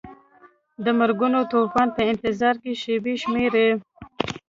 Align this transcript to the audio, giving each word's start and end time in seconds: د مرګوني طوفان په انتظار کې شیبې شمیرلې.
د 0.83 0.85
مرګوني 0.99 1.41
طوفان 1.51 1.87
په 1.95 2.01
انتظار 2.11 2.55
کې 2.63 2.73
شیبې 2.81 3.13
شمیرلې. 3.21 3.69